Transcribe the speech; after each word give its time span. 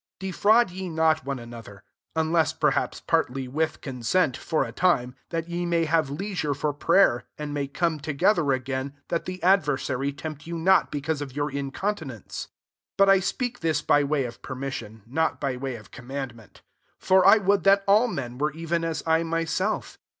5 0.19 0.19
Defraud 0.19 0.71
ye 0.71 0.89
not 0.89 1.23
one 1.27 1.37
an 1.37 1.53
other; 1.53 1.83
unless 2.15 2.53
perhaps 2.53 2.99
partly, 3.01 3.47
with 3.47 3.81
consent, 3.81 4.35
for 4.35 4.63
a 4.63 4.71
time, 4.71 5.13
that 5.29 5.47
ye 5.47 5.63
may 5.63 5.85
Uave 5.85 6.17
leisure 6.17 6.55
for 6.55 6.73
prayer, 6.73 7.25
and 7.37 7.53
may 7.53 7.67
come 7.67 7.99
together 7.99 8.51
again; 8.51 8.93
that 9.09 9.25
the 9.25 9.37
adversary 9.43 10.11
tempt 10.11 10.47
you 10.47 10.57
not 10.57 10.89
because 10.91 11.21
of 11.21 11.35
your 11.35 11.51
inconti 11.51 12.01
nence. 12.05 12.31
6 12.31 12.47
But 12.97 13.09
I 13.11 13.19
speak 13.19 13.59
this 13.59 13.83
by 13.83 14.03
way 14.03 14.25
of 14.25 14.41
permission; 14.41 15.03
not 15.05 15.39
by 15.39 15.55
way 15.55 15.75
of 15.75 15.91
com 15.91 16.07
mandment. 16.07 16.61
7 16.97 16.97
For 16.97 17.23
I 17.23 17.37
would 17.37 17.63
that 17.65 17.83
all 17.85 18.07
men 18.07 18.39
were 18.39 18.53
even 18.53 18.83
as 18.83 19.03
I 19.05 19.21
myself. 19.21 19.99